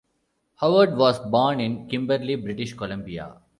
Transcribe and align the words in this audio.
Howard 0.55 0.97
was 0.97 1.19
born 1.29 1.59
in 1.59 1.87
Kimberley, 1.87 2.33
British 2.33 2.73
Columbia. 2.73 3.35